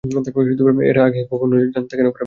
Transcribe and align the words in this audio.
এটা 0.89 1.01
আগে 1.05 1.19
কখনো 1.31 1.53
জানতে 1.75 1.93
কেন 1.93 2.07
পারিনি? 2.07 2.19